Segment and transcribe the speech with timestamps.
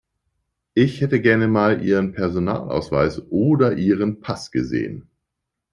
[0.73, 1.17] Ich hätte
[1.47, 5.07] mal gern Ihren Personalausweis oder Ihren Pass gesehen.